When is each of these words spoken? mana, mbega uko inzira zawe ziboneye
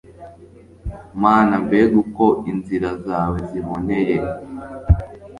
mana, 1.21 1.53
mbega 1.65 1.95
uko 2.03 2.25
inzira 2.51 2.89
zawe 3.05 3.37
ziboneye 3.49 4.15